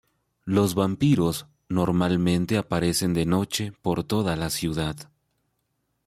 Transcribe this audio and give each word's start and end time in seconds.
Los 0.45 0.73
vampiros 0.73 1.45
normalmente 1.69 2.57
aparecen 2.57 3.13
de 3.13 3.27
noche 3.27 3.71
por 3.83 4.03
toda 4.03 4.35
la 4.35 4.49
ciudad. 4.49 4.95